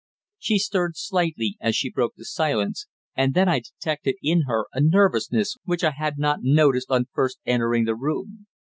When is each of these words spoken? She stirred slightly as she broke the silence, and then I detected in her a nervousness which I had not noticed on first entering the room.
She 0.39 0.57
stirred 0.57 0.93
slightly 0.97 1.57
as 1.61 1.75
she 1.75 1.91
broke 1.91 2.15
the 2.17 2.25
silence, 2.25 2.87
and 3.15 3.35
then 3.35 3.47
I 3.47 3.59
detected 3.59 4.15
in 4.23 4.45
her 4.47 4.65
a 4.73 4.81
nervousness 4.81 5.57
which 5.63 5.83
I 5.83 5.91
had 5.91 6.17
not 6.17 6.39
noticed 6.41 6.89
on 6.89 7.05
first 7.13 7.37
entering 7.45 7.85
the 7.85 7.93
room. 7.95 8.47